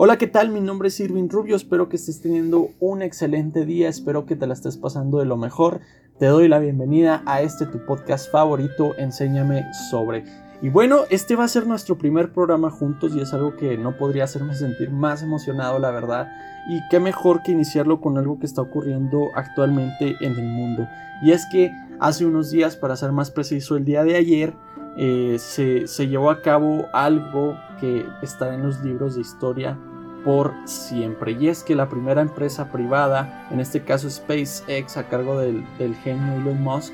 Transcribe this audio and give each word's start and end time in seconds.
Hola, 0.00 0.16
¿qué 0.16 0.28
tal? 0.28 0.50
Mi 0.50 0.60
nombre 0.60 0.86
es 0.86 1.00
Irving 1.00 1.28
Rubio, 1.28 1.56
espero 1.56 1.88
que 1.88 1.96
estés 1.96 2.22
teniendo 2.22 2.70
un 2.78 3.02
excelente 3.02 3.66
día, 3.66 3.88
espero 3.88 4.26
que 4.26 4.36
te 4.36 4.46
la 4.46 4.54
estés 4.54 4.76
pasando 4.76 5.18
de 5.18 5.24
lo 5.24 5.36
mejor. 5.36 5.80
Te 6.20 6.26
doy 6.26 6.46
la 6.46 6.60
bienvenida 6.60 7.24
a 7.26 7.42
este 7.42 7.66
tu 7.66 7.84
podcast 7.84 8.30
favorito, 8.30 8.94
Enséñame 8.96 9.64
sobre. 9.90 10.22
Y 10.62 10.68
bueno, 10.68 11.00
este 11.10 11.34
va 11.34 11.42
a 11.42 11.48
ser 11.48 11.66
nuestro 11.66 11.98
primer 11.98 12.32
programa 12.32 12.70
juntos 12.70 13.12
y 13.16 13.20
es 13.20 13.34
algo 13.34 13.56
que 13.56 13.76
no 13.76 13.96
podría 13.96 14.22
hacerme 14.22 14.54
sentir 14.54 14.92
más 14.92 15.24
emocionado, 15.24 15.80
la 15.80 15.90
verdad. 15.90 16.28
Y 16.68 16.78
qué 16.90 17.00
mejor 17.00 17.42
que 17.42 17.50
iniciarlo 17.50 18.00
con 18.00 18.18
algo 18.18 18.38
que 18.38 18.46
está 18.46 18.62
ocurriendo 18.62 19.30
actualmente 19.34 20.14
en 20.20 20.36
el 20.36 20.46
mundo. 20.46 20.86
Y 21.24 21.32
es 21.32 21.44
que 21.50 21.72
hace 21.98 22.24
unos 22.24 22.52
días, 22.52 22.76
para 22.76 22.94
ser 22.94 23.10
más 23.10 23.32
preciso, 23.32 23.76
el 23.76 23.84
día 23.84 24.04
de 24.04 24.14
ayer, 24.14 24.54
eh, 24.98 25.36
se, 25.38 25.86
se, 25.86 26.08
llevó 26.08 26.30
a 26.30 26.42
cabo 26.42 26.88
algo 26.92 27.56
que 27.80 28.04
está 28.20 28.52
en 28.52 28.64
los 28.64 28.80
libros 28.80 29.14
de 29.14 29.20
historia 29.20 29.78
por 30.24 30.52
siempre. 30.64 31.32
Y 31.32 31.48
es 31.48 31.62
que 31.62 31.74
la 31.74 31.88
primera 31.88 32.20
empresa 32.20 32.70
privada, 32.70 33.46
en 33.50 33.60
este 33.60 33.82
caso 33.82 34.10
SpaceX, 34.10 34.96
a 34.96 35.08
cargo 35.08 35.38
del, 35.38 35.64
genio 36.02 36.34
Elon 36.34 36.62
Musk, 36.62 36.92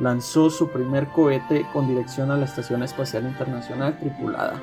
lanzó 0.00 0.50
su 0.50 0.68
primer 0.68 1.06
cohete 1.08 1.66
con 1.72 1.86
dirección 1.86 2.30
a 2.30 2.36
la 2.36 2.44
Estación 2.44 2.82
Espacial 2.82 3.24
Internacional 3.24 3.96
tripulada. 3.98 4.60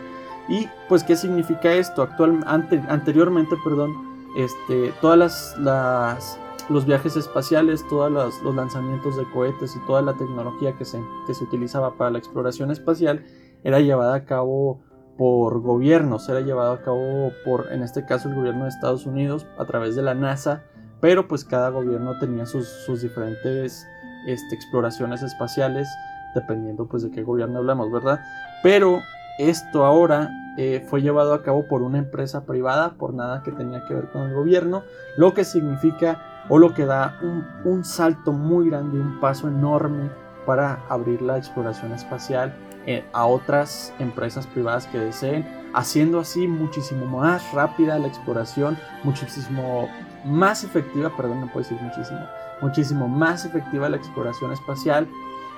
¿Y 0.49 0.67
pues 0.89 1.03
qué 1.03 1.15
significa 1.15 1.71
esto? 1.71 2.01
Actual, 2.01 2.43
anteriormente, 2.45 3.55
perdón, 3.63 3.91
este, 4.37 4.93
todas 4.99 5.55
las 5.57 6.37
los 6.69 6.85
viajes 6.85 7.15
espaciales, 7.15 7.85
todos 7.87 8.11
los, 8.11 8.55
lanzamientos 8.55 9.17
de 9.17 9.29
cohetes 9.31 9.75
y 9.75 9.85
toda 9.87 10.01
la 10.01 10.13
tecnología 10.13 10.75
que 10.77 10.85
se, 10.85 10.99
que 11.27 11.33
se 11.33 11.43
utilizaba 11.43 11.97
para 11.97 12.11
la 12.11 12.17
exploración 12.17 12.71
espacial 12.71 13.23
era 13.63 13.79
llevada 13.79 14.15
a 14.15 14.25
cabo 14.25 14.81
por 15.17 15.61
gobiernos, 15.61 16.27
era 16.29 16.41
llevado 16.41 16.71
a 16.73 16.81
cabo 16.81 17.31
por, 17.45 17.71
en 17.71 17.83
este 17.83 18.05
caso, 18.05 18.29
el 18.29 18.35
gobierno 18.35 18.63
de 18.63 18.69
Estados 18.69 19.05
Unidos 19.05 19.45
a 19.57 19.65
través 19.65 19.95
de 19.95 20.01
la 20.01 20.15
NASA, 20.15 20.63
pero 20.99 21.27
pues 21.27 21.43
cada 21.45 21.69
gobierno 21.69 22.17
tenía 22.19 22.45
sus, 22.45 22.67
sus 22.67 23.01
diferentes 23.01 23.85
este, 24.27 24.55
exploraciones 24.55 25.21
espaciales, 25.21 25.87
dependiendo 26.33 26.87
pues 26.87 27.03
de 27.03 27.11
qué 27.11 27.23
gobierno 27.23 27.59
hablamos, 27.59 27.91
¿verdad? 27.91 28.19
Pero 28.63 28.99
esto 29.37 29.85
ahora 29.85 30.29
eh, 30.57 30.85
fue 30.89 31.01
llevado 31.01 31.33
a 31.33 31.43
cabo 31.43 31.67
por 31.67 31.81
una 31.81 31.97
empresa 31.97 32.45
privada, 32.45 32.95
por 32.95 33.13
nada 33.13 33.41
que 33.43 33.51
tenía 33.51 33.85
que 33.85 33.93
ver 33.93 34.09
con 34.09 34.23
el 34.23 34.33
gobierno, 34.33 34.83
lo 35.17 35.33
que 35.33 35.43
significa 35.43 36.21
o 36.53 36.59
lo 36.59 36.73
que 36.73 36.85
da 36.85 37.17
un, 37.63 37.85
salto 37.85 38.33
muy 38.33 38.69
grande, 38.69 38.99
un 38.99 39.21
paso 39.21 39.47
enorme 39.47 40.11
para 40.45 40.83
abrir 40.89 41.21
la 41.21 41.37
exploración 41.37 41.93
espacial 41.93 42.53
eh, 42.85 43.05
a 43.13 43.25
otras 43.25 43.93
empresas 43.99 44.47
privadas 44.47 44.85
que 44.87 44.99
deseen, 44.99 45.47
haciendo 45.73 46.19
así 46.19 46.49
muchísimo 46.49 47.05
más 47.05 47.53
rápida 47.53 47.97
la 47.99 48.07
exploración, 48.07 48.77
muchísimo 49.05 49.87
más 50.25 50.65
efectiva, 50.65 51.15
perdón, 51.15 51.39
no 51.39 51.47
puedo 51.47 51.59
decir 51.59 51.81
muchísimo, 51.81 52.19
muchísimo 52.61 53.07
más 53.07 53.45
efectiva 53.45 53.87
la 53.87 53.95
exploración 53.95 54.51
espacial 54.51 55.07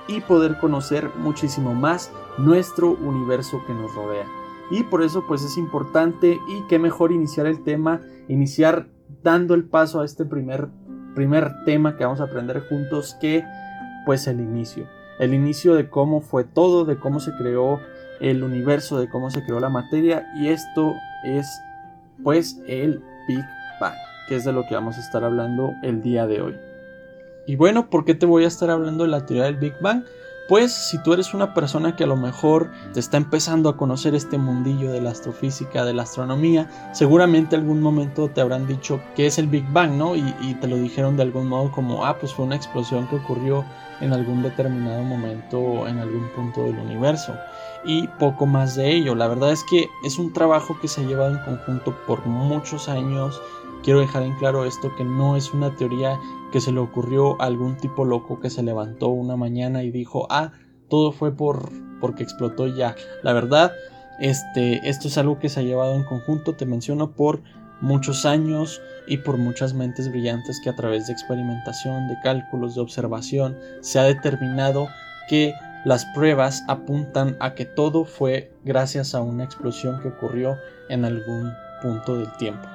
y 0.06 0.20
poder 0.20 0.60
conocer 0.60 1.10
muchísimo 1.16 1.74
más 1.74 2.12
nuestro 2.38 2.92
universo 2.92 3.60
que 3.66 3.74
nos 3.74 3.92
rodea. 3.96 4.26
Y 4.70 4.84
por 4.84 5.02
eso 5.02 5.24
pues 5.26 5.42
es 5.42 5.58
importante 5.58 6.38
y 6.48 6.62
qué 6.68 6.78
mejor 6.78 7.10
iniciar 7.10 7.46
el 7.46 7.64
tema, 7.64 8.00
iniciar 8.28 8.86
dando 9.24 9.54
el 9.54 9.64
paso 9.64 10.00
a 10.00 10.04
este 10.04 10.24
primer, 10.24 10.68
primer 11.14 11.64
tema 11.64 11.96
que 11.96 12.04
vamos 12.04 12.20
a 12.20 12.24
aprender 12.24 12.60
juntos, 12.68 13.16
que 13.20 13.44
pues 14.04 14.26
el 14.26 14.40
inicio. 14.40 14.86
El 15.18 15.32
inicio 15.32 15.74
de 15.74 15.88
cómo 15.88 16.20
fue 16.20 16.44
todo, 16.44 16.84
de 16.84 16.96
cómo 16.96 17.20
se 17.20 17.32
creó 17.32 17.80
el 18.20 18.42
universo, 18.42 18.98
de 18.98 19.08
cómo 19.08 19.30
se 19.30 19.44
creó 19.44 19.60
la 19.60 19.68
materia. 19.68 20.26
Y 20.36 20.48
esto 20.48 20.94
es 21.24 21.46
pues 22.22 22.60
el 22.66 23.02
Big 23.28 23.44
Bang, 23.80 23.94
que 24.28 24.36
es 24.36 24.44
de 24.44 24.52
lo 24.52 24.66
que 24.66 24.74
vamos 24.74 24.96
a 24.96 25.00
estar 25.00 25.24
hablando 25.24 25.72
el 25.82 26.02
día 26.02 26.26
de 26.26 26.40
hoy. 26.40 26.56
Y 27.46 27.56
bueno, 27.56 27.90
¿por 27.90 28.04
qué 28.04 28.14
te 28.14 28.26
voy 28.26 28.44
a 28.44 28.48
estar 28.48 28.70
hablando 28.70 29.04
de 29.04 29.10
la 29.10 29.26
teoría 29.26 29.44
del 29.44 29.56
Big 29.56 29.74
Bang? 29.80 30.04
Pues 30.46 30.74
si 30.74 31.02
tú 31.02 31.14
eres 31.14 31.32
una 31.32 31.54
persona 31.54 31.96
que 31.96 32.04
a 32.04 32.06
lo 32.06 32.16
mejor 32.16 32.70
te 32.92 33.00
está 33.00 33.16
empezando 33.16 33.70
a 33.70 33.78
conocer 33.78 34.14
este 34.14 34.36
mundillo 34.36 34.92
de 34.92 35.00
la 35.00 35.10
astrofísica, 35.10 35.86
de 35.86 35.94
la 35.94 36.02
astronomía, 36.02 36.90
seguramente 36.92 37.56
algún 37.56 37.80
momento 37.80 38.28
te 38.28 38.42
habrán 38.42 38.66
dicho 38.66 39.00
que 39.16 39.26
es 39.26 39.38
el 39.38 39.46
Big 39.46 39.66
Bang, 39.72 39.92
¿no? 39.92 40.16
Y, 40.16 40.34
y, 40.42 40.54
te 40.56 40.68
lo 40.68 40.76
dijeron 40.76 41.16
de 41.16 41.22
algún 41.22 41.48
modo 41.48 41.72
como, 41.72 42.04
ah, 42.04 42.18
pues 42.18 42.34
fue 42.34 42.44
una 42.44 42.56
explosión 42.56 43.06
que 43.08 43.16
ocurrió 43.16 43.64
en 44.02 44.12
algún 44.12 44.42
determinado 44.42 45.02
momento, 45.02 45.88
en 45.88 45.98
algún 45.98 46.28
punto 46.36 46.64
del 46.64 46.78
universo. 46.78 47.34
Y 47.84 48.06
poco 48.18 48.44
más 48.44 48.74
de 48.74 48.92
ello. 48.92 49.14
La 49.14 49.28
verdad 49.28 49.50
es 49.50 49.64
que 49.64 49.88
es 50.04 50.18
un 50.18 50.32
trabajo 50.32 50.78
que 50.78 50.88
se 50.88 51.00
ha 51.00 51.04
llevado 51.04 51.32
en 51.32 51.44
conjunto 51.44 51.96
por 52.06 52.26
muchos 52.26 52.88
años. 52.90 53.40
Quiero 53.82 54.00
dejar 54.00 54.22
en 54.22 54.34
claro 54.36 54.64
esto 54.64 54.94
que 54.96 55.04
no 55.04 55.36
es 55.36 55.52
una 55.52 55.74
teoría 55.74 56.18
que 56.54 56.60
se 56.60 56.70
le 56.70 56.78
ocurrió 56.78 57.42
a 57.42 57.46
algún 57.46 57.76
tipo 57.78 58.04
loco 58.04 58.38
que 58.38 58.48
se 58.48 58.62
levantó 58.62 59.08
una 59.08 59.34
mañana 59.34 59.82
y 59.82 59.90
dijo, 59.90 60.28
ah, 60.30 60.52
todo 60.88 61.10
fue 61.10 61.32
por 61.32 61.68
porque 62.00 62.22
explotó 62.22 62.68
ya. 62.68 62.94
La 63.24 63.32
verdad, 63.32 63.72
este, 64.20 64.88
esto 64.88 65.08
es 65.08 65.18
algo 65.18 65.40
que 65.40 65.48
se 65.48 65.58
ha 65.58 65.62
llevado 65.64 65.96
en 65.96 66.04
conjunto, 66.04 66.54
te 66.54 66.64
menciono, 66.64 67.10
por 67.10 67.42
muchos 67.80 68.24
años 68.24 68.80
y 69.08 69.16
por 69.16 69.36
muchas 69.36 69.74
mentes 69.74 70.08
brillantes 70.08 70.60
que 70.62 70.70
a 70.70 70.76
través 70.76 71.08
de 71.08 71.14
experimentación, 71.14 72.06
de 72.06 72.14
cálculos, 72.22 72.76
de 72.76 72.82
observación, 72.82 73.56
se 73.80 73.98
ha 73.98 74.04
determinado 74.04 74.86
que 75.28 75.54
las 75.84 76.04
pruebas 76.14 76.62
apuntan 76.68 77.36
a 77.40 77.54
que 77.54 77.64
todo 77.64 78.04
fue 78.04 78.52
gracias 78.64 79.16
a 79.16 79.22
una 79.22 79.42
explosión 79.42 80.00
que 80.00 80.06
ocurrió 80.06 80.56
en 80.88 81.04
algún 81.04 81.52
punto 81.82 82.16
del 82.16 82.30
tiempo. 82.36 82.68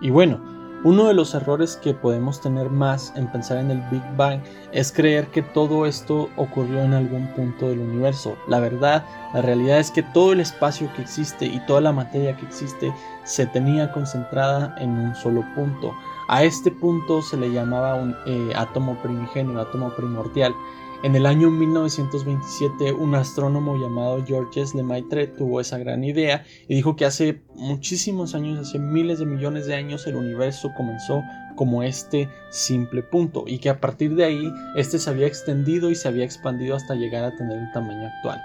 Y 0.00 0.10
bueno, 0.10 0.61
uno 0.84 1.06
de 1.06 1.14
los 1.14 1.34
errores 1.34 1.76
que 1.76 1.94
podemos 1.94 2.40
tener 2.40 2.68
más 2.68 3.12
en 3.14 3.30
pensar 3.30 3.58
en 3.58 3.70
el 3.70 3.80
Big 3.90 4.02
Bang 4.16 4.40
es 4.72 4.90
creer 4.90 5.28
que 5.28 5.42
todo 5.42 5.86
esto 5.86 6.28
ocurrió 6.36 6.80
en 6.80 6.92
algún 6.92 7.28
punto 7.28 7.68
del 7.68 7.78
universo. 7.78 8.36
La 8.48 8.58
verdad, 8.58 9.04
la 9.32 9.42
realidad 9.42 9.78
es 9.78 9.92
que 9.92 10.02
todo 10.02 10.32
el 10.32 10.40
espacio 10.40 10.90
que 10.96 11.02
existe 11.02 11.46
y 11.46 11.64
toda 11.66 11.80
la 11.80 11.92
materia 11.92 12.36
que 12.36 12.46
existe 12.46 12.92
se 13.22 13.46
tenía 13.46 13.92
concentrada 13.92 14.74
en 14.78 14.90
un 14.90 15.14
solo 15.14 15.44
punto. 15.54 15.92
A 16.28 16.42
este 16.42 16.72
punto 16.72 17.22
se 17.22 17.36
le 17.36 17.52
llamaba 17.52 17.94
un 17.94 18.16
eh, 18.26 18.52
átomo 18.56 19.00
primigenio, 19.02 19.60
átomo 19.60 19.94
primordial. 19.94 20.52
En 21.02 21.16
el 21.16 21.26
año 21.26 21.50
1927, 21.50 22.92
un 22.92 23.16
astrónomo 23.16 23.76
llamado 23.76 24.24
Georges 24.24 24.72
Lemaitre 24.72 25.26
tuvo 25.26 25.60
esa 25.60 25.76
gran 25.76 26.04
idea 26.04 26.44
y 26.68 26.76
dijo 26.76 26.94
que 26.94 27.04
hace 27.04 27.42
muchísimos 27.56 28.36
años, 28.36 28.60
hace 28.60 28.78
miles 28.78 29.18
de 29.18 29.26
millones 29.26 29.66
de 29.66 29.74
años, 29.74 30.06
el 30.06 30.14
universo 30.14 30.70
comenzó 30.76 31.24
como 31.56 31.82
este 31.82 32.28
simple 32.50 33.02
punto 33.02 33.42
y 33.48 33.58
que 33.58 33.68
a 33.68 33.80
partir 33.80 34.14
de 34.14 34.24
ahí 34.24 34.52
este 34.76 35.00
se 35.00 35.10
había 35.10 35.26
extendido 35.26 35.90
y 35.90 35.96
se 35.96 36.06
había 36.06 36.24
expandido 36.24 36.76
hasta 36.76 36.94
llegar 36.94 37.24
a 37.24 37.34
tener 37.34 37.58
el 37.58 37.72
tamaño 37.72 38.06
actual. 38.06 38.40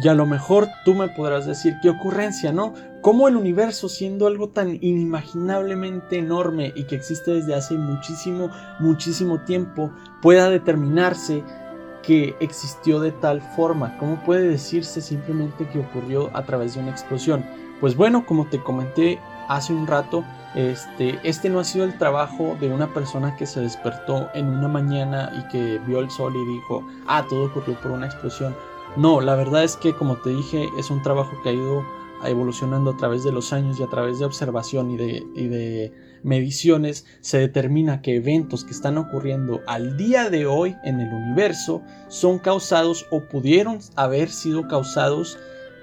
Y 0.00 0.06
a 0.06 0.14
lo 0.14 0.26
mejor 0.26 0.68
tú 0.84 0.94
me 0.94 1.08
podrás 1.08 1.46
decir, 1.46 1.76
qué 1.82 1.90
ocurrencia, 1.90 2.52
¿no? 2.52 2.72
¿Cómo 3.00 3.26
el 3.26 3.36
universo, 3.36 3.88
siendo 3.88 4.28
algo 4.28 4.50
tan 4.50 4.78
inimaginablemente 4.80 6.18
enorme 6.18 6.72
y 6.76 6.84
que 6.84 6.94
existe 6.94 7.32
desde 7.32 7.54
hace 7.54 7.76
muchísimo, 7.76 8.50
muchísimo 8.78 9.40
tiempo, 9.40 9.90
pueda 10.22 10.50
determinarse 10.50 11.42
que 12.02 12.36
existió 12.38 13.00
de 13.00 13.10
tal 13.10 13.40
forma? 13.40 13.98
¿Cómo 13.98 14.22
puede 14.24 14.48
decirse 14.48 15.00
simplemente 15.00 15.68
que 15.68 15.80
ocurrió 15.80 16.30
a 16.32 16.44
través 16.44 16.74
de 16.74 16.80
una 16.80 16.90
explosión? 16.90 17.44
Pues 17.80 17.96
bueno, 17.96 18.24
como 18.24 18.46
te 18.46 18.62
comenté 18.62 19.18
hace 19.48 19.72
un 19.72 19.86
rato, 19.86 20.24
este, 20.54 21.18
este 21.24 21.48
no 21.48 21.58
ha 21.58 21.64
sido 21.64 21.84
el 21.84 21.98
trabajo 21.98 22.56
de 22.60 22.68
una 22.68 22.92
persona 22.94 23.36
que 23.36 23.46
se 23.46 23.60
despertó 23.60 24.28
en 24.34 24.46
una 24.46 24.68
mañana 24.68 25.32
y 25.38 25.48
que 25.48 25.78
vio 25.86 25.98
el 26.00 26.10
sol 26.10 26.34
y 26.36 26.52
dijo, 26.52 26.86
ah, 27.06 27.24
todo 27.28 27.46
ocurrió 27.46 27.74
por 27.80 27.90
una 27.90 28.06
explosión. 28.06 28.54
No, 28.96 29.20
la 29.20 29.34
verdad 29.34 29.64
es 29.64 29.76
que 29.76 29.94
como 29.94 30.16
te 30.16 30.30
dije 30.30 30.68
es 30.78 30.90
un 30.90 31.02
trabajo 31.02 31.32
que 31.42 31.50
ha 31.50 31.52
ido 31.52 31.84
evolucionando 32.24 32.90
a 32.90 32.96
través 32.96 33.24
de 33.24 33.32
los 33.32 33.52
años 33.52 33.78
y 33.78 33.82
a 33.82 33.88
través 33.88 34.18
de 34.18 34.24
observación 34.24 34.90
y 34.90 34.96
de, 34.96 35.92
mediciones 36.24 37.06
se 37.20 37.38
determina 37.38 38.02
que 38.02 38.16
eventos 38.16 38.64
que 38.64 38.72
están 38.72 38.98
ocurriendo 38.98 39.60
al 39.68 39.96
día 39.96 40.30
de 40.30 40.46
hoy 40.46 40.76
en 40.82 40.98
el 40.98 41.12
universo 41.12 41.80
son 42.08 42.40
causados 42.40 43.06
o 43.12 43.20
pudieron 43.28 43.78
haber 43.94 44.28
sido 44.28 44.66
causados 44.66 45.38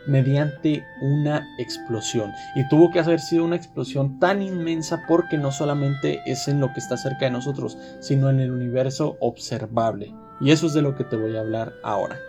mediante 0.08 0.84
una 1.01 1.48
explosión. 1.58 2.34
Y 2.56 2.68
tuvo 2.68 2.92
que 2.92 3.00
haber 3.00 3.22
sido 3.22 3.46
una 3.46 3.56
explosión 3.56 4.19
tan 4.19 4.42
inmensa 4.42 5.04
porque 5.08 5.38
no 5.38 5.54
solamente 5.54 6.19
es 6.25 6.50
en 6.50 6.60
lo 6.60 6.74
que 6.74 6.81
está 6.81 6.98
cerca 6.98 7.25
de 7.25 7.31
nosotros, 7.31 7.78
sino 8.01 8.30
en 8.30 8.42
el 8.42 8.51
universo 8.51 9.16
observable. 9.22 10.13
Y 10.42 10.51
eso 10.51 10.68
es 10.68 10.74
de 10.74 10.81
lo 10.81 10.96
que 10.96 11.06
te 11.06 11.16
voy 11.16 11.38
a 11.38 11.40
hablar 11.40 11.74
ahora. 11.81 12.19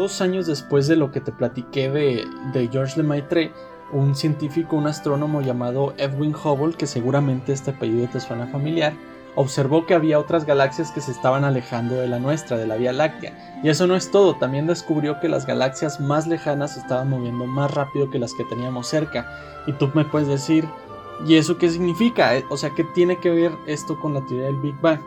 Dos 0.00 0.22
años 0.22 0.46
después 0.46 0.88
de 0.88 0.96
lo 0.96 1.12
que 1.12 1.20
te 1.20 1.30
platiqué 1.30 1.90
de, 1.90 2.24
de 2.54 2.68
George 2.68 2.96
Lemaitre, 2.96 3.52
un 3.92 4.14
científico, 4.14 4.76
un 4.76 4.86
astrónomo 4.86 5.42
llamado 5.42 5.92
Edwin 5.98 6.34
Hubble, 6.34 6.74
que 6.74 6.86
seguramente 6.86 7.52
este 7.52 7.72
apellido 7.72 8.08
te 8.08 8.18
suena 8.18 8.46
familiar, 8.46 8.94
observó 9.34 9.84
que 9.84 9.92
había 9.92 10.18
otras 10.18 10.46
galaxias 10.46 10.90
que 10.90 11.02
se 11.02 11.10
estaban 11.10 11.44
alejando 11.44 11.96
de 11.96 12.08
la 12.08 12.18
nuestra, 12.18 12.56
de 12.56 12.66
la 12.66 12.76
Vía 12.76 12.94
Láctea. 12.94 13.60
Y 13.62 13.68
eso 13.68 13.86
no 13.86 13.94
es 13.94 14.10
todo, 14.10 14.36
también 14.36 14.66
descubrió 14.66 15.20
que 15.20 15.28
las 15.28 15.44
galaxias 15.44 16.00
más 16.00 16.26
lejanas 16.26 16.72
se 16.72 16.80
estaban 16.80 17.10
moviendo 17.10 17.44
más 17.44 17.70
rápido 17.70 18.08
que 18.08 18.18
las 18.18 18.32
que 18.32 18.44
teníamos 18.44 18.86
cerca. 18.86 19.30
Y 19.66 19.74
tú 19.74 19.90
me 19.92 20.06
puedes 20.06 20.28
decir, 20.28 20.66
¿y 21.26 21.34
eso 21.34 21.58
qué 21.58 21.68
significa? 21.68 22.32
O 22.48 22.56
sea, 22.56 22.70
¿qué 22.70 22.84
tiene 22.94 23.20
que 23.20 23.28
ver 23.28 23.52
esto 23.66 24.00
con 24.00 24.14
la 24.14 24.24
teoría 24.24 24.46
del 24.46 24.60
Big 24.62 24.80
Bang? 24.80 25.00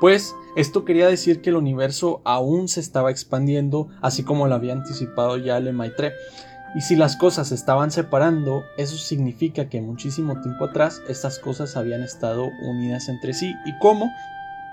Pues 0.00 0.34
esto 0.58 0.84
quería 0.84 1.06
decir 1.06 1.40
que 1.40 1.50
el 1.50 1.56
universo 1.56 2.20
aún 2.24 2.66
se 2.66 2.80
estaba 2.80 3.12
expandiendo, 3.12 3.86
así 4.02 4.24
como 4.24 4.48
lo 4.48 4.56
había 4.56 4.72
anticipado 4.72 5.36
ya 5.36 5.60
Lemaitre. 5.60 6.14
Y 6.74 6.80
si 6.80 6.96
las 6.96 7.14
cosas 7.14 7.48
se 7.48 7.54
estaban 7.54 7.92
separando, 7.92 8.64
eso 8.76 8.96
significa 8.96 9.68
que 9.68 9.80
muchísimo 9.80 10.40
tiempo 10.40 10.64
atrás 10.64 11.00
estas 11.08 11.38
cosas 11.38 11.76
habían 11.76 12.02
estado 12.02 12.48
unidas 12.62 13.08
entre 13.08 13.34
sí. 13.34 13.54
¿Y 13.66 13.78
cómo? 13.78 14.10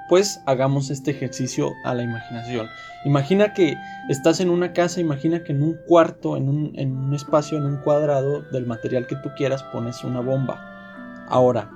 Pues 0.09 0.41
hagamos 0.47 0.89
este 0.89 1.11
ejercicio 1.11 1.71
a 1.83 1.93
la 1.93 2.01
imaginación. 2.01 2.67
Imagina 3.05 3.53
que 3.53 3.75
estás 4.09 4.39
en 4.39 4.49
una 4.49 4.73
casa, 4.73 5.01
imagina 5.01 5.43
que 5.43 5.51
en 5.51 5.61
un 5.61 5.77
cuarto, 5.87 6.35
en 6.35 6.49
un, 6.49 6.71
en 6.77 6.97
un 6.97 7.13
espacio, 7.13 7.59
en 7.59 7.65
un 7.65 7.77
cuadrado 7.77 8.41
del 8.51 8.65
material 8.65 9.05
que 9.05 9.17
tú 9.17 9.29
quieras 9.37 9.61
pones 9.71 10.03
una 10.03 10.21
bomba. 10.21 11.27
Ahora, 11.29 11.69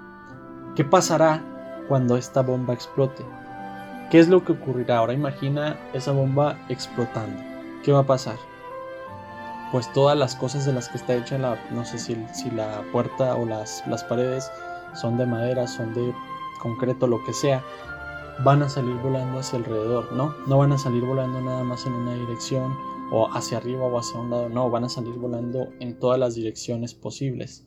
¿qué 0.75 0.83
pasará 0.83 1.43
cuando 1.87 2.17
esta 2.17 2.41
bomba 2.41 2.73
explote? 2.73 3.23
¿Qué 4.09 4.19
es 4.19 4.27
lo 4.27 4.43
que 4.43 4.53
ocurrirá? 4.53 4.97
Ahora 4.97 5.13
imagina 5.13 5.77
esa 5.93 6.11
bomba 6.11 6.57
explotando. 6.69 7.41
¿Qué 7.83 7.91
va 7.91 7.99
a 7.99 8.07
pasar? 8.07 8.35
pues 9.71 9.91
todas 9.93 10.17
las 10.17 10.35
cosas 10.35 10.65
de 10.65 10.73
las 10.73 10.89
que 10.89 10.97
está 10.97 11.15
hecha 11.15 11.37
la, 11.37 11.57
no 11.71 11.85
sé 11.85 11.99
si, 11.99 12.15
si 12.33 12.49
la 12.51 12.83
puerta 12.91 13.35
o 13.35 13.45
las, 13.45 13.83
las 13.87 14.03
paredes 14.03 14.51
son 14.93 15.17
de 15.17 15.25
madera, 15.25 15.67
son 15.67 15.93
de 15.93 16.13
concreto, 16.61 17.07
lo 17.07 17.23
que 17.23 17.33
sea, 17.33 17.63
van 18.43 18.63
a 18.63 18.69
salir 18.69 18.95
volando 18.95 19.39
hacia 19.39 19.59
alrededor, 19.59 20.11
¿no? 20.13 20.33
No 20.47 20.57
van 20.57 20.71
a 20.71 20.77
salir 20.77 21.03
volando 21.03 21.41
nada 21.41 21.63
más 21.63 21.85
en 21.85 21.93
una 21.93 22.15
dirección 22.15 22.73
o 23.11 23.29
hacia 23.33 23.57
arriba 23.57 23.85
o 23.85 23.97
hacia 23.97 24.19
un 24.19 24.29
lado, 24.29 24.49
no, 24.49 24.69
van 24.69 24.85
a 24.85 24.89
salir 24.89 25.13
volando 25.15 25.69
en 25.79 25.97
todas 25.99 26.19
las 26.19 26.35
direcciones 26.35 26.93
posibles. 26.93 27.65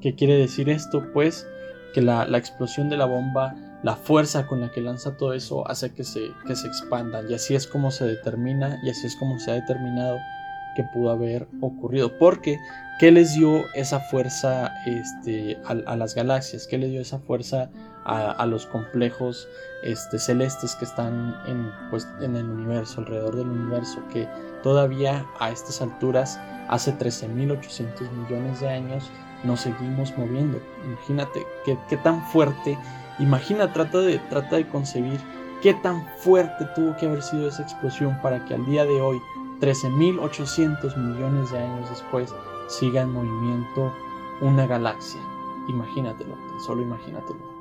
¿Qué 0.00 0.14
quiere 0.14 0.36
decir 0.36 0.68
esto? 0.68 1.04
Pues 1.12 1.46
que 1.94 2.02
la, 2.02 2.26
la 2.26 2.38
explosión 2.38 2.88
de 2.90 2.96
la 2.96 3.06
bomba, 3.06 3.54
la 3.82 3.96
fuerza 3.96 4.46
con 4.46 4.60
la 4.60 4.70
que 4.70 4.80
lanza 4.80 5.16
todo 5.16 5.32
eso 5.32 5.68
hace 5.68 5.92
que 5.92 6.04
se, 6.04 6.32
que 6.46 6.56
se 6.56 6.66
expandan 6.66 7.30
y 7.30 7.34
así 7.34 7.54
es 7.54 7.66
como 7.66 7.90
se 7.90 8.06
determina 8.06 8.78
y 8.82 8.90
así 8.90 9.06
es 9.06 9.16
como 9.16 9.38
se 9.38 9.50
ha 9.50 9.54
determinado 9.54 10.18
que 10.76 10.84
pudo 10.84 11.10
haber 11.10 11.48
ocurrido. 11.60 12.16
Porque, 12.18 12.60
¿qué 13.00 13.10
les 13.10 13.34
dio 13.34 13.64
esa 13.74 13.98
fuerza 13.98 14.72
este, 14.84 15.58
a, 15.64 15.96
las 15.96 16.14
galaxias? 16.14 16.68
¿Qué 16.68 16.78
les 16.78 16.90
dio 16.90 17.00
esa 17.00 17.18
fuerza 17.18 17.70
a, 18.04 18.46
los 18.46 18.66
complejos 18.66 19.48
este, 19.82 20.20
celestes 20.20 20.76
que 20.76 20.84
están 20.84 21.34
en, 21.48 21.72
pues, 21.90 22.06
en 22.20 22.36
el 22.36 22.48
universo, 22.48 23.00
alrededor 23.00 23.34
del 23.34 23.48
universo? 23.48 24.00
Que 24.12 24.28
todavía 24.62 25.26
a 25.40 25.50
estas 25.50 25.82
alturas, 25.82 26.38
hace 26.68 26.92
13.800 26.96 28.10
millones 28.12 28.60
de 28.60 28.68
años, 28.68 29.10
nos 29.42 29.62
seguimos 29.62 30.16
moviendo. 30.16 30.60
Imagínate 30.84 31.44
qué, 31.64 31.76
qué 31.88 31.96
tan 31.96 32.22
fuerte, 32.28 32.78
imagina, 33.18 33.72
trata 33.72 33.98
de, 33.98 34.18
trata 34.18 34.56
de 34.56 34.68
concebir 34.68 35.20
qué 35.62 35.74
tan 35.74 36.06
fuerte 36.18 36.66
tuvo 36.74 36.96
que 36.96 37.06
haber 37.06 37.22
sido 37.22 37.48
esa 37.48 37.62
explosión 37.62 38.18
para 38.22 38.44
que 38.44 38.54
al 38.54 38.64
día 38.66 38.84
de 38.84 39.00
hoy 39.00 39.20
13.800 39.60 40.96
millones 40.96 41.50
de 41.50 41.58
años 41.58 41.88
después 41.90 42.34
siga 42.68 43.02
en 43.02 43.12
movimiento 43.12 43.92
una 44.40 44.66
galaxia. 44.66 45.20
Imagínatelo, 45.68 46.36
solo 46.64 46.82
imagínatelo. 46.82 47.56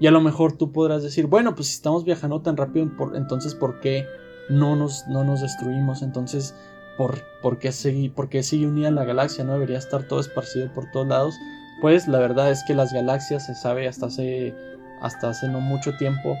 Y 0.00 0.06
a 0.06 0.10
lo 0.10 0.20
mejor 0.20 0.52
tú 0.52 0.70
podrás 0.70 1.02
decir, 1.02 1.26
bueno, 1.26 1.54
pues 1.54 1.68
si 1.68 1.74
estamos 1.74 2.04
viajando 2.04 2.40
tan 2.40 2.56
rápido, 2.56 2.88
entonces 3.14 3.54
¿por 3.54 3.80
qué 3.80 4.06
no 4.48 4.76
nos, 4.76 5.06
no 5.08 5.24
nos 5.24 5.40
destruimos? 5.40 6.02
Entonces, 6.02 6.54
¿por, 6.96 7.20
por, 7.42 7.58
qué 7.58 7.72
sigue, 7.72 8.10
¿por 8.10 8.28
qué 8.28 8.42
sigue 8.42 8.68
unida 8.68 8.90
la 8.92 9.04
galaxia? 9.04 9.44
¿No 9.44 9.54
debería 9.54 9.78
estar 9.78 10.04
todo 10.04 10.20
esparcido 10.20 10.72
por 10.72 10.90
todos 10.92 11.08
lados? 11.08 11.34
Pues 11.80 12.08
la 12.08 12.18
verdad 12.18 12.50
es 12.50 12.64
que 12.64 12.74
las 12.74 12.92
galaxias, 12.92 13.46
se 13.46 13.54
sabe 13.54 13.86
hasta 13.86 14.06
hace, 14.06 14.54
hasta 15.00 15.30
hace 15.30 15.48
no 15.48 15.60
mucho 15.60 15.96
tiempo, 15.96 16.36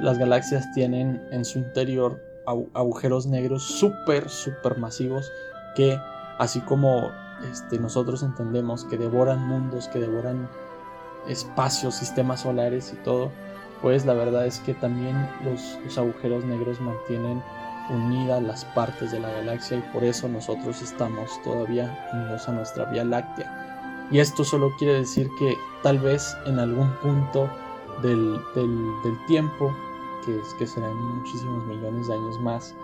las 0.00 0.18
galaxias 0.18 0.70
tienen 0.72 1.22
en 1.30 1.44
su 1.44 1.58
interior 1.58 2.20
agujeros 2.74 3.26
negros 3.26 3.62
súper, 3.62 4.28
súper 4.28 4.76
masivos 4.76 5.30
que 5.76 5.98
así 6.38 6.60
como 6.60 7.10
este, 7.50 7.78
nosotros 7.78 8.22
entendemos 8.22 8.84
que 8.84 8.98
devoran 8.98 9.46
mundos, 9.46 9.88
que 9.88 10.00
devoran 10.00 10.48
espacios, 11.28 11.94
sistemas 11.94 12.40
solares 12.40 12.92
y 12.92 12.96
todo, 13.02 13.30
pues 13.80 14.04
la 14.04 14.14
verdad 14.14 14.46
es 14.46 14.60
que 14.60 14.74
también 14.74 15.28
los, 15.44 15.78
los 15.84 15.98
agujeros 15.98 16.44
negros 16.44 16.80
mantienen 16.80 17.42
unidas 17.90 18.42
las 18.42 18.64
partes 18.66 19.12
de 19.12 19.20
la 19.20 19.30
galaxia 19.30 19.78
y 19.78 19.82
por 19.92 20.04
eso 20.04 20.28
nosotros 20.28 20.82
estamos 20.82 21.30
todavía 21.42 22.08
unidos 22.12 22.48
a 22.48 22.52
nuestra 22.52 22.84
Vía 22.86 23.04
Láctea. 23.04 23.61
Y 24.10 24.18
esto 24.18 24.44
solo 24.44 24.72
quiere 24.78 24.94
decir 24.94 25.28
que 25.38 25.56
tal 25.82 25.98
vez 25.98 26.36
en 26.46 26.58
algún 26.58 26.90
punto 27.02 27.48
del, 28.02 28.38
del 28.54 29.26
tiempo 29.26 29.72
que, 30.24 30.38
que 30.58 30.66
serán 30.66 30.96
muchísimos 30.96 31.64
millones 31.66 32.08
de 32.08 32.14
años 32.14 32.40
más, 32.40 32.74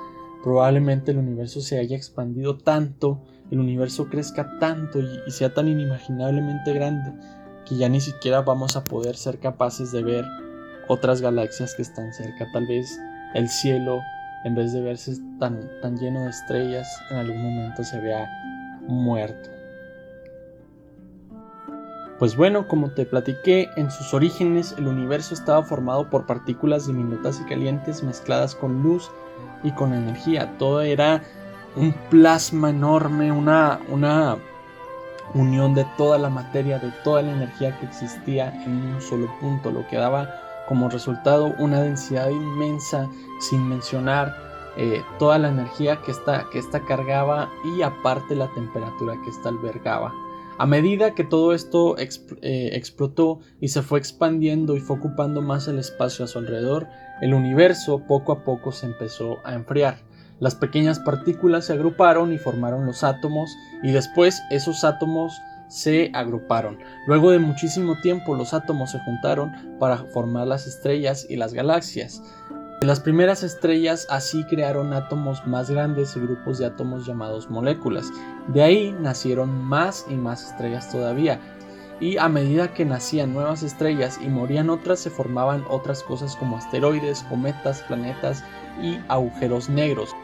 probablemente 0.42 1.10
el 1.10 1.18
universo 1.18 1.60
se 1.60 1.78
haya 1.78 1.96
expandido 1.96 2.58
tanto, 2.58 3.20
el 3.50 3.60
universo 3.60 4.08
crezca 4.08 4.58
tanto 4.58 5.00
y, 5.00 5.30
sea 5.30 5.54
tan 5.54 5.68
inimaginablemente 5.68 6.72
grande 6.72 7.12
que 7.66 7.76
ya 7.76 7.88
ni 7.88 8.00
siquiera 8.00 8.42
vamos 8.42 8.76
a 8.76 8.84
poder 8.84 9.16
ser 9.16 9.38
capaces 9.38 9.92
de 9.92 10.02
ver 10.02 10.24
otras 10.88 11.20
galaxias 11.20 11.74
que 11.74 11.82
están 11.82 12.12
cerca. 12.14 12.50
Tal 12.52 12.66
vez 12.66 12.98
el 13.34 13.48
cielo, 13.48 14.00
en 14.44 14.54
vez 14.54 14.72
de 14.72 14.80
verse 14.80 15.12
tan, 15.38 15.68
tan 15.82 15.98
lleno 15.98 16.22
de 16.22 16.30
estrellas, 16.30 16.88
en 17.10 17.18
algún 17.18 17.42
momento 17.42 17.84
se 17.84 18.00
vea 18.00 18.26
muerto. 18.86 19.57
Pues 22.18 22.34
bueno, 22.34 22.66
como 22.66 22.90
te 22.90 23.06
platiqué, 23.06 23.70
en 23.76 23.92
sus 23.92 24.12
orígenes 24.12 24.74
el 24.76 24.88
universo 24.88 25.34
estaba 25.34 25.62
formado 25.62 26.10
por 26.10 26.26
partículas 26.26 26.88
diminutas 26.88 27.40
y 27.40 27.44
calientes 27.44 28.02
mezcladas 28.02 28.56
con 28.56 28.82
luz 28.82 29.08
y 29.62 29.70
con 29.70 29.94
energía. 29.94 30.58
Todo 30.58 30.80
era 30.82 31.22
un 31.76 31.92
plasma 32.10 32.70
enorme, 32.70 33.30
una, 33.30 33.78
una 33.88 34.36
unión 35.32 35.74
de 35.74 35.86
toda 35.96 36.18
la 36.18 36.28
materia, 36.28 36.80
de 36.80 36.90
toda 37.04 37.22
la 37.22 37.30
energía 37.30 37.78
que 37.78 37.86
existía 37.86 38.52
en 38.64 38.94
un 38.94 39.00
solo 39.00 39.28
punto, 39.40 39.70
lo 39.70 39.86
que 39.86 39.96
daba 39.96 40.28
como 40.66 40.88
resultado 40.88 41.54
una 41.58 41.80
densidad 41.80 42.30
inmensa, 42.30 43.08
sin 43.40 43.68
mencionar 43.68 44.47
eh, 44.78 45.02
toda 45.19 45.38
la 45.38 45.48
energía 45.48 46.00
que 46.02 46.12
esta, 46.12 46.46
que 46.52 46.60
esta 46.60 46.84
cargaba 46.84 47.50
y 47.64 47.82
aparte 47.82 48.36
la 48.36 48.52
temperatura 48.54 49.16
que 49.25 49.30
esta 49.30 49.48
albergaba. 49.48 50.14
A 50.56 50.66
medida 50.66 51.14
que 51.14 51.25
todo 51.25 51.52
esto 51.52 51.97
eh, 51.99 52.70
explotó 52.73 53.40
y 53.61 53.68
se 53.68 53.82
fue 53.82 53.99
expandiendo 53.99 54.76
y 54.76 54.80
fue 54.80 54.97
ocupando 54.97 55.42
más 55.42 55.68
el 55.68 55.78
espacio 55.78 56.25
a 56.25 56.28
su 56.28 56.38
alrededor, 56.38 56.88
el 57.20 57.35
universo 57.35 58.06
poco 58.06 58.32
a 58.32 58.44
poco 58.44 58.73
se 58.73 58.87
empezó 58.87 59.38
a 59.44 59.54
enfriar. 59.54 59.99
Las 60.40 60.54
pequeñas 60.54 61.00
partículas 61.00 61.66
se 61.66 61.73
agruparon 61.73 62.32
y 62.32 62.38
formaron 62.38 62.87
los 62.87 63.02
átomos 63.02 63.50
y 63.82 63.90
después 63.90 64.40
esos 64.50 64.85
átomos 64.85 65.32
se 65.68 66.11
agruparon. 66.14 66.78
Luego 67.06 67.30
de 67.30 67.38
muchísimo 67.38 68.00
tiempo 68.00 68.35
los 68.35 68.54
átomos 68.54 68.92
se 68.92 69.00
juntaron 69.00 69.78
para 69.78 69.97
formar 69.97 70.47
las 70.47 70.66
estrellas 70.66 71.26
y 71.28 71.37
las 71.37 71.52
galaxias. 71.52 72.23
Las 72.80 73.00
primeras 73.00 73.42
estrellas 73.42 74.06
así 74.08 74.44
crearon 74.44 74.92
átomos 74.92 75.44
más 75.44 75.68
grandes 75.68 76.14
y 76.14 76.20
grupos 76.20 76.58
de 76.58 76.66
átomos 76.66 77.04
llamados 77.04 77.50
moléculas. 77.50 78.12
De 78.47 78.62
ahí 78.62 78.97
nacieron 79.00 79.64
más 79.64 80.06
y 80.08 80.14
más 80.14 80.52
estrellas 80.52 80.88
todavía. 80.88 81.40
Y 81.99 82.18
a 82.18 82.28
medida 82.28 82.73
que 82.73 82.85
nacían 82.85 83.35
nuevas 83.35 83.64
estrellas 83.64 84.20
y 84.23 84.28
morían 84.28 84.70
otras, 84.70 85.00
se 85.00 85.11
formaban 85.11 85.64
otras 85.68 86.04
cosas 86.04 86.37
como 86.37 86.56
asteroides, 86.56 87.25
cometas, 87.28 87.82
planetas 87.82 88.44
y 88.80 88.97
agujeros 89.08 89.68
negros. 89.68 90.14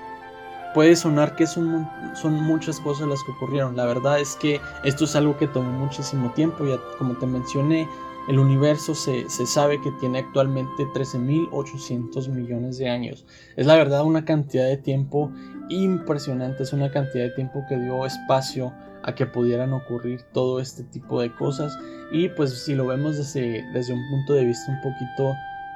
Puede 0.75 0.95
sonar 0.95 1.35
que 1.35 1.49
son, 1.49 1.91
son 2.15 2.35
muchas 2.35 2.79
cosas 2.79 3.09
las 3.09 3.19
que 3.25 3.33
ocurrieron. 3.33 3.77
La 3.77 3.85
verdad 3.85 4.21
es 4.21 4.37
que 4.37 4.61
esto 4.85 5.07
es 5.07 5.17
algo 5.17 5.37
que 5.37 5.49
tomó 5.49 5.73
muchísimo 5.73 6.31
tiempo. 6.35 6.65
Ya 6.65 6.79
como 6.99 7.15
te 7.15 7.27
mencioné, 7.27 7.89
el 8.29 8.39
universo 8.39 8.95
se, 8.95 9.29
sabe 9.29 9.81
que 9.81 9.91
tiene 10.01 10.21
actualmente 10.21 10.85
13.800 10.95 12.29
millones 12.29 12.79
de 12.79 12.89
años. 12.89 13.27
Es 13.57 13.67
la 13.67 13.77
verdad 13.77 14.05
una 14.05 14.25
cantidad 14.25 14.67
de 14.67 14.77
tiempo 14.79 15.31
impresionante, 15.69 16.63
es 16.63 16.73
una 16.73 16.91
cantidad 16.91 17.25
de 17.25 17.31
tiempo 17.31 17.65
que 17.69 17.77
dio 17.77 18.07
espacio 18.07 18.73
a 19.03 19.15
que 19.15 19.27
pudieran 19.27 19.73
ocurrir 19.75 20.23
todo 20.33 20.61
este 20.61 20.85
tipo 20.85 21.21
de 21.21 21.35
cosas. 21.35 21.77
Y 22.13 22.29
pues 22.31 22.65
si 22.65 22.75
lo 22.75 22.87
vemos 22.87 23.19
desde, 23.19 23.63
desde 23.73 23.93
un 23.93 24.09
punto 24.11 24.35
de 24.35 24.47
vista 24.47 24.73
un 24.73 24.81
poquito 24.81 25.35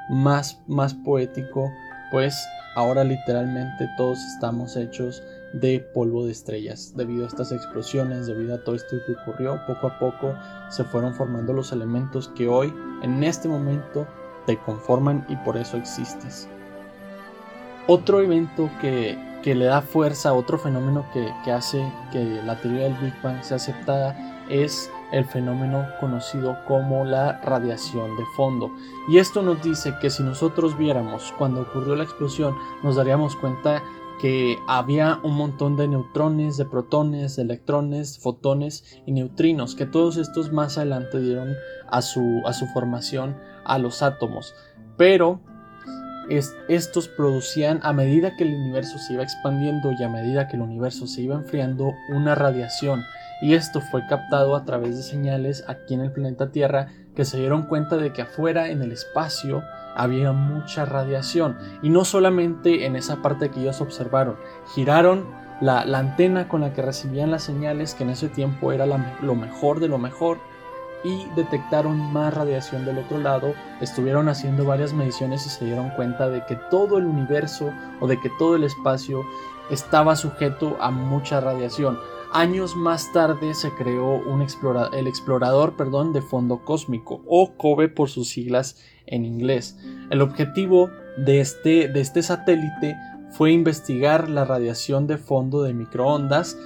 más, 0.09 0.61
más 0.67 0.95
poético, 0.95 1.71
pues 2.11 2.35
ahora 2.76 3.05
literalmente 3.05 3.88
todos 3.97 4.19
estamos 4.25 4.76
hechos 4.76 5.23
de 5.52 5.81
polvo 5.81 6.25
de 6.25 6.33
estrellas. 6.33 6.93
Debido 6.97 7.25
a 7.25 7.28
estas 7.28 7.52
explosiones, 7.52 8.26
debido 8.26 8.55
a 8.55 8.64
todo 8.64 8.75
esto 8.75 8.97
que 9.07 9.12
ocurrió, 9.12 9.61
poco 9.67 9.87
a 9.87 9.99
poco 9.99 10.35
se 10.71 10.85
fueron 10.85 11.14
formando 11.14 11.52
los 11.52 11.73
elementos 11.73 12.28
que 12.28 12.49
hoy, 12.49 12.73
en 13.02 13.23
este 13.25 13.49
momento, 13.49 14.07
te 14.47 14.59
conforman 14.59 15.26
y 15.28 15.37
por 15.37 15.57
eso 15.57 15.76
existes. 15.76 16.49
Otro 17.87 18.21
evento 18.21 18.71
que, 18.81 19.26
le 19.45 19.64
da 19.64 19.81
fuerza, 19.81 20.35
otro 20.35 20.59
fenómeno 20.59 21.07
que, 21.14 21.33
que 21.43 21.52
hace 21.52 21.83
que 22.12 22.23
la 22.45 22.61
teoría 22.61 22.85
del 22.85 22.95
Big 22.97 23.14
Bang 23.23 23.43
sea 23.43 23.57
aceptada 23.57 24.14
es 24.50 24.90
el 25.12 25.25
fenómeno 25.25 25.87
conocido 26.00 26.59
como 26.67 27.05
la 27.05 27.40
radiación 27.40 28.17
de 28.17 28.25
fondo. 28.37 28.71
Y 29.09 29.19
esto 29.19 29.43
nos 29.43 29.62
dice 29.62 29.95
que 30.00 30.11
si 30.11 30.23
nosotros 30.23 30.76
viéramos 30.76 31.33
cuando 31.38 31.62
ocurrió 31.62 31.97
la 31.97 32.05
explosión, 32.05 32.55
nos 32.83 32.97
daríamos 32.97 33.37
cuenta 33.37 33.83
que 34.20 34.58
había 34.66 35.20
un 35.22 35.37
montón 35.37 35.76
de 35.76 35.88
neutrones, 35.88 36.56
de 36.56 36.64
protones, 36.64 37.37
de 37.37 37.42
electrones, 37.42 38.18
fotones 38.18 39.00
y 39.06 39.12
neutrinos, 39.12 39.75
que 39.75 39.87
todos 39.87 40.16
estos 40.16 40.52
más 40.52 40.76
adelante 40.76 41.20
dieron 41.20 41.54
a 41.88 42.02
su, 42.02 42.42
a 42.44 42.52
su 42.52 42.66
formación 42.66 43.37
a 43.64 43.78
los 43.78 44.02
átomos. 44.02 44.54
Pero 44.96 45.40
estos 46.68 47.08
producían 47.08 47.80
a 47.82 47.92
medida 47.92 48.37
que 48.37 48.44
el 48.44 48.54
universo 48.54 48.98
se 48.98 49.14
iba 49.14 49.22
expandiendo 49.22 49.92
y 49.98 50.02
a 50.02 50.08
medida 50.08 50.46
que 50.46 50.56
el 50.56 50.62
universo 50.62 51.06
se 51.06 51.22
iba 51.22 51.34
enfriando 51.34 51.94
una 52.10 52.34
radiación 52.34 53.02
y 53.40 53.54
esto 53.54 53.80
fue 53.80 54.06
captado 54.06 54.56
a 54.56 54.64
través 54.64 54.96
de 54.96 55.02
señales 55.02 55.64
aquí 55.68 55.94
en 55.94 56.00
el 56.00 56.12
planeta 56.12 56.50
Tierra 56.50 56.88
que 57.14 57.25
se 57.25 57.38
dieron 57.38 57.62
cuenta 57.62 57.96
de 57.96 58.12
que 58.12 58.22
afuera 58.22 58.68
en 58.68 58.82
el 58.82 58.92
espacio 58.92 59.62
había 59.99 60.33
mucha 60.33 60.85
radiación 60.85 61.59
y 61.83 61.90
no 61.90 62.05
solamente 62.05 62.87
en 62.87 62.97
esa 62.97 63.17
parte 63.17 63.50
que 63.50 63.61
ellos 63.61 63.81
observaron, 63.81 64.37
giraron 64.75 65.26
la, 65.61 65.81
antena 65.81 66.49
con 66.49 66.62
la 66.62 66.73
que 66.73 66.83
recibían 66.83 67.31
las 67.31 67.43
señales, 67.43 67.95
que 67.95 68.05
en 68.05 68.11
ese 68.11 68.28
tiempo 68.28 68.73
era 68.73 68.87
lo 68.87 69.35
mejor 69.35 69.81
de 69.81 69.88
lo 69.88 69.99
mejor, 69.99 70.38
y 71.05 71.26
detectaron 71.37 72.12
más 72.12 72.35
radiación 72.35 72.85
del 72.85 72.99
otro 72.99 73.19
lado, 73.19 73.55
estuvieron 73.81 74.28
haciendo 74.28 74.64
varias 74.64 74.93
mediciones 74.93 75.47
y 75.47 75.50
se 75.50 75.64
dieron 75.64 75.90
cuenta 75.90 76.28
de 76.28 76.45
que 76.47 76.57
todo 76.71 76.99
el 76.99 77.07
universo 77.07 77.73
o 78.00 78.07
de 78.07 78.21
que 78.21 78.31
todo 78.38 78.57
el 78.57 78.64
espacio 78.64 79.23
estaba 79.71 80.17
sujeto 80.17 80.76
a 80.81 80.90
mucha 80.90 81.40
radiación. 81.40 81.99
Años 82.32 82.76
más 82.76 83.11
tarde 83.12 83.54
se 83.54 83.70
creó 83.70 84.20
el 84.92 85.06
explorador 85.06 85.76
perdón, 85.76 86.12
de 86.12 86.20
fondo 86.20 86.62
cósmico, 86.64 87.23
o 87.26 87.54
COBE 87.56 87.88
por 87.88 88.11
sus 88.11 88.28
siglas 88.28 88.76
en 89.06 89.25
inglés. 89.25 89.78
El 90.11 90.20
objetivo 90.20 90.90
de 91.16 91.40
este, 91.40 91.99
este 91.99 92.23
satélite 92.23 92.97
fue 93.30 93.52
investigar 93.52 94.28
la 94.28 94.44
radiación 94.44 95.06
de 95.06 95.16
fondo 95.16 95.62
de 95.62 95.73
microondas, 95.73 96.58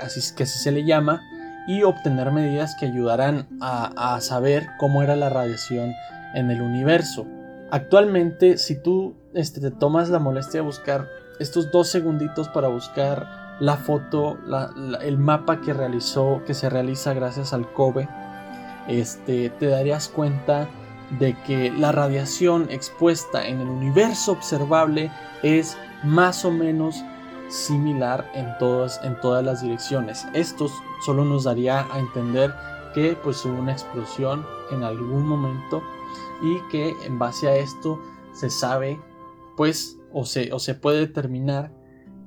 así, 0.00 0.34
que 0.34 0.42
así 0.44 0.58
se 0.58 0.72
le 0.72 0.86
llama, 0.86 1.20
y 1.66 1.82
obtener 1.82 2.32
medidas 2.32 2.74
que 2.78 2.86
ayudaran 2.86 3.48
a, 3.60 4.18
saber 4.20 4.66
cómo 4.78 5.02
era 5.02 5.16
la 5.16 5.28
radiación 5.28 5.92
en 6.34 6.50
el 6.50 6.62
universo. 6.62 7.26
Actualmente, 7.70 8.56
si 8.56 8.80
tú 8.82 9.14
este, 9.34 9.60
te 9.60 9.70
tomas 9.70 10.08
la 10.08 10.18
molestia 10.18 10.60
de 10.60 10.66
buscar 10.66 11.08
estos 11.38 11.70
dos 11.70 11.88
segunditos 11.88 12.48
para 12.48 12.68
buscar 12.68 13.43
la 13.60 13.76
foto, 13.76 14.38
el 15.02 15.18
mapa 15.18 15.60
que 15.60 15.72
realizó, 15.72 16.42
que 16.46 16.54
se 16.54 16.68
realiza 16.68 17.14
gracias 17.14 17.52
al 17.52 17.70
COBE, 17.72 18.08
este, 18.88 19.50
te 19.50 19.66
darías 19.66 20.08
cuenta 20.08 20.68
de 21.18 21.36
que 21.46 21.70
la 21.70 21.92
radiación 21.92 22.66
expuesta 22.70 23.46
en 23.46 23.60
el 23.60 23.68
universo 23.68 24.32
observable 24.32 25.10
es 25.42 25.76
más 26.02 26.44
o 26.44 26.50
menos 26.50 27.02
similar 27.48 28.30
en 28.34 28.56
todas, 28.58 29.00
en 29.04 29.18
todas 29.20 29.44
las 29.44 29.62
direcciones. 29.62 30.26
Esto 30.34 30.68
solo 31.04 31.24
nos 31.24 31.44
daría 31.44 31.86
a 31.92 31.98
entender 31.98 32.54
que 32.94 33.16
pues 33.22 33.44
hubo 33.44 33.58
una 33.58 33.72
explosión 33.72 34.46
en 34.70 34.82
algún 34.82 35.26
momento 35.26 35.82
y 36.42 36.58
que 36.70 36.94
en 37.04 37.18
base 37.18 37.48
a 37.48 37.56
esto 37.56 38.00
se 38.32 38.50
sabe 38.50 39.00
pues 39.56 39.98
o 40.12 40.24
se, 40.24 40.52
o 40.52 40.58
se 40.58 40.74
puede 40.74 41.00
determinar 41.00 41.72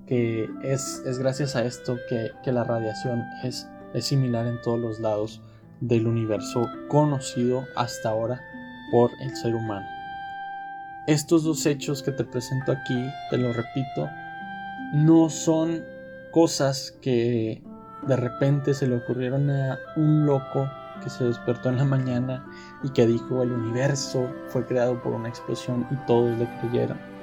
que 0.08 0.50
es, 0.64 1.04
gracias 1.20 1.56
a 1.56 1.66
esto 1.66 1.98
que, 2.10 2.52
la 2.52 2.64
radiación 2.64 3.24
es, 3.44 3.70
es 3.94 4.06
similar 4.06 4.48
en 4.48 4.62
todos 4.62 4.80
los 4.80 5.00
lados 5.00 5.42
del 5.82 6.08
universo 6.08 6.68
conocido 6.88 7.66
hasta 7.76 8.10
ahora 8.10 8.42
por 8.92 9.12
el 9.22 9.36
ser 9.36 9.54
humano. 9.54 9.86
Estos 11.08 11.44
dos 11.44 11.66
hechos 11.66 12.02
que 12.04 12.12
te 12.12 12.24
presento 12.24 12.72
aquí, 12.72 13.06
te 13.30 13.38
lo 13.38 13.54
repito, 13.54 14.10
no 14.94 15.30
son 15.30 15.84
cosas 16.32 16.98
que 17.02 17.64
de 18.06 18.16
repente 18.16 18.74
se 18.74 18.88
le 18.88 18.98
ocurrieron 18.98 19.50
a 19.50 19.80
un 19.96 20.26
loco 20.26 20.70
que 21.04 21.10
se 21.10 21.26
despertó 21.26 21.70
en 21.70 21.78
la 21.78 21.86
mañana 21.86 22.46
y 22.84 22.90
que 22.90 23.06
dijo 23.06 23.44
el 23.44 23.52
universo 23.52 24.30
fue 24.48 24.66
creado 24.66 25.02
por 25.02 25.14
una 25.14 25.30
explosión 25.30 25.86
y 25.92 25.96
todos 26.06 26.38
le 26.38 26.48
creyeron. 26.60 27.16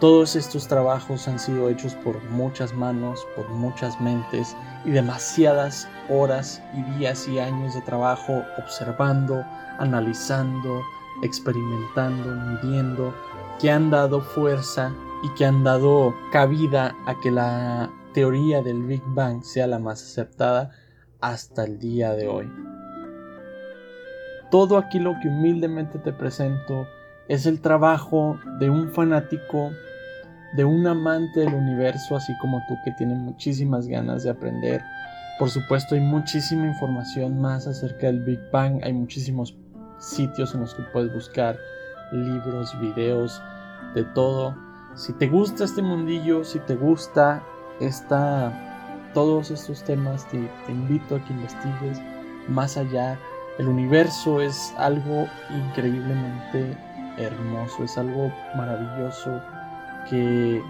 Todos 0.00 0.36
estos 0.36 0.68
trabajos 0.68 1.26
han 1.26 1.38
sido 1.38 1.70
hechos 1.70 1.94
por 1.94 2.22
muchas 2.24 2.74
manos, 2.74 3.26
por 3.34 3.48
muchas 3.48 3.98
mentes 3.98 4.54
y 4.84 4.90
demasiadas 4.90 5.88
horas 6.10 6.62
y 6.74 6.82
días 6.98 7.26
y 7.28 7.38
años 7.38 7.74
de 7.74 7.80
trabajo 7.80 8.42
observando, 8.58 9.42
analizando, 9.78 10.82
experimentando, 11.22 12.30
midiendo, 12.30 13.14
que 13.58 13.70
han 13.70 13.88
dado 13.90 14.20
fuerza 14.20 14.92
y 15.22 15.30
que 15.30 15.46
han 15.46 15.64
dado 15.64 16.14
cabida 16.30 16.94
a 17.06 17.18
que 17.22 17.30
la 17.30 17.90
teoría 18.12 18.60
del 18.60 18.82
Big 18.82 19.02
Bang 19.06 19.42
sea 19.42 19.66
la 19.66 19.78
más 19.78 20.02
aceptada 20.02 20.72
hasta 21.22 21.64
el 21.64 21.78
día 21.78 22.12
de 22.12 22.28
hoy. 22.28 22.52
Todo 24.50 24.76
aquí 24.76 24.98
lo 24.98 25.14
que 25.22 25.28
humildemente 25.28 25.98
te 25.98 26.12
presento 26.12 26.86
es 27.28 27.46
el 27.46 27.60
trabajo 27.60 28.38
de 28.58 28.70
un 28.70 28.90
fanático, 28.92 29.72
de 30.54 30.64
un 30.64 30.86
amante 30.86 31.40
del 31.40 31.54
universo, 31.54 32.16
así 32.16 32.36
como 32.38 32.62
tú 32.68 32.76
que 32.84 32.92
tiene 32.92 33.14
muchísimas 33.14 33.86
ganas 33.86 34.22
de 34.22 34.30
aprender. 34.30 34.82
Por 35.38 35.50
supuesto, 35.50 35.94
hay 35.94 36.00
muchísima 36.00 36.66
información 36.66 37.40
más 37.40 37.66
acerca 37.66 38.06
del 38.06 38.22
Big 38.24 38.40
Bang, 38.50 38.80
hay 38.82 38.92
muchísimos 38.92 39.56
sitios 39.98 40.54
en 40.54 40.60
los 40.60 40.74
que 40.74 40.82
puedes 40.92 41.12
buscar 41.12 41.58
libros, 42.12 42.78
videos, 42.80 43.42
de 43.94 44.04
todo. 44.04 44.54
Si 44.94 45.12
te 45.14 45.26
gusta 45.26 45.64
este 45.64 45.82
mundillo, 45.82 46.44
si 46.44 46.58
te 46.60 46.74
gusta 46.74 47.42
esta, 47.80 49.10
todos 49.12 49.50
estos 49.50 49.82
temas, 49.82 50.26
te, 50.28 50.48
te 50.66 50.72
invito 50.72 51.16
a 51.16 51.24
que 51.24 51.32
investigues 51.32 52.00
más 52.48 52.76
allá. 52.76 53.18
El 53.58 53.68
universo 53.68 54.40
es 54.40 54.72
algo 54.78 55.26
increíblemente 55.50 56.76
hermoso, 57.18 57.84
es 57.84 57.96
algo 57.98 58.32
maravilloso 58.54 59.42
que 60.08 60.62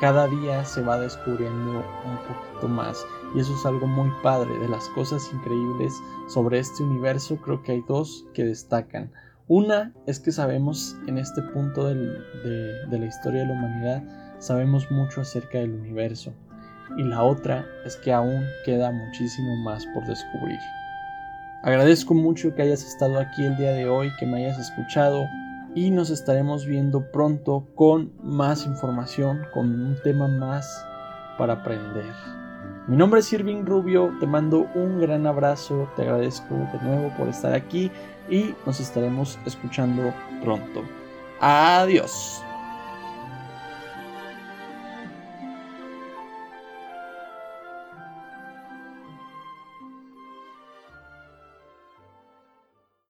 cada 0.00 0.26
día 0.28 0.64
se 0.64 0.82
va 0.82 0.98
descubriendo 0.98 1.84
un 2.04 2.16
poquito 2.26 2.68
más. 2.68 3.04
Y 3.34 3.40
eso 3.40 3.54
es 3.54 3.66
algo 3.66 3.86
muy 3.86 4.10
padre 4.22 4.56
de 4.58 4.68
las 4.68 4.88
cosas 4.90 5.30
increíbles 5.32 5.92
sobre 6.28 6.58
este 6.58 6.82
universo. 6.82 7.36
Creo 7.36 7.62
que 7.62 7.72
hay 7.72 7.84
dos 7.86 8.24
que 8.34 8.44
destacan. 8.44 9.10
Una 9.46 9.92
es 10.06 10.18
que 10.20 10.32
sabemos 10.32 10.96
en 11.06 11.18
este 11.18 11.42
punto 11.42 11.88
de, 11.88 11.96
de 12.88 12.98
la 12.98 13.06
historia 13.06 13.42
de 13.42 13.48
la 13.48 13.54
humanidad 13.54 14.02
sabemos 14.40 14.90
mucho 14.90 15.20
acerca 15.20 15.58
del 15.58 15.72
universo. 15.72 16.32
Y 16.96 17.04
la 17.04 17.22
otra 17.22 17.64
es 17.84 17.96
que 17.96 18.12
aún 18.12 18.44
queda 18.64 18.90
muchísimo 18.90 19.56
más 19.58 19.86
por 19.94 20.04
descubrir. 20.06 20.58
Agradezco 21.62 22.14
mucho 22.14 22.54
que 22.54 22.62
hayas 22.62 22.82
estado 22.82 23.20
aquí 23.20 23.44
el 23.44 23.56
día 23.56 23.72
de 23.72 23.88
hoy 23.88 24.10
que 24.18 24.26
me 24.26 24.44
hayas 24.44 24.58
escuchado 24.58 25.28
y 25.74 25.90
nos 25.90 26.10
estaremos 26.10 26.66
viendo 26.66 27.10
pronto 27.10 27.66
con 27.74 28.12
más 28.22 28.66
información, 28.66 29.46
con 29.52 29.66
un 29.68 29.96
tema 30.02 30.28
más 30.28 30.84
para 31.38 31.54
aprender. 31.54 32.12
Mi 32.86 32.96
nombre 32.96 33.20
es 33.20 33.32
Irving 33.32 33.64
Rubio, 33.64 34.12
te 34.20 34.26
mando 34.26 34.66
un 34.74 35.00
gran 35.00 35.26
abrazo, 35.26 35.88
te 35.96 36.02
agradezco 36.02 36.54
de 36.54 36.80
nuevo 36.82 37.14
por 37.16 37.28
estar 37.28 37.54
aquí 37.54 37.90
y 38.28 38.54
nos 38.66 38.80
estaremos 38.80 39.38
escuchando 39.46 40.12
pronto. 40.42 40.82
Adiós. 41.40 42.42